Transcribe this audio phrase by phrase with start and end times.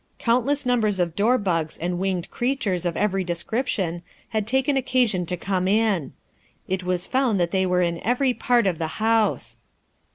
[0.17, 5.67] Countless numbers of dorbugs and winged creatures of every description had taken occasion to come
[5.67, 6.13] in.
[6.67, 9.59] It was found that they were in every part of the house.